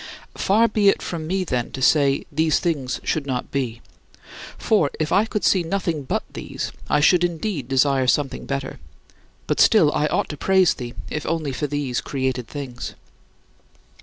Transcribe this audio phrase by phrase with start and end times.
[0.33, 3.81] Far be it from me, then, to say, "These things should not be."
[4.57, 8.79] For if I could see nothing but these, I should indeed desire something better
[9.45, 12.95] but still I ought to praise thee, if only for these created things.